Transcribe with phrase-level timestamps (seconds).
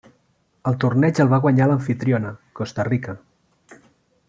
[0.69, 3.17] El torneig el va guanyar l'amfitriona, Costa Rica.